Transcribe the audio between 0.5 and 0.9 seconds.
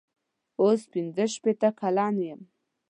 اوس